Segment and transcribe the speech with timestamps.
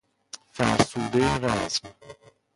[0.51, 1.93] فرسوده رزم